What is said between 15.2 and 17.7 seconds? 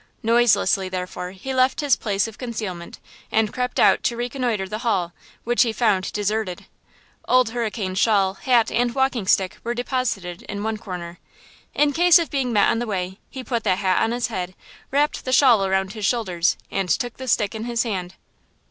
the shawl around his shoulders, and took the stick in